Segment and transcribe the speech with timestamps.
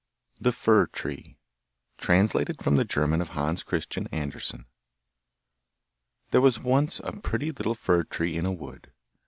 [0.39, 1.37] The Fir tree
[1.99, 4.65] Translated from the German of Hans Christian Andersen.
[6.31, 8.91] There was once a pretty little fir tree in a wood.